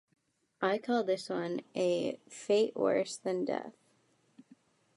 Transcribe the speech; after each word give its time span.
I 0.63 0.79
call 0.79 1.03
this 1.03 1.29
one 1.29 1.61
a 1.75 2.17
Fete 2.27 2.75
Worse 2.75 3.17
Than 3.17 3.45
Death. 3.45 3.75